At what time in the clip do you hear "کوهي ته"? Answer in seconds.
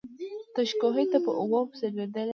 0.81-1.17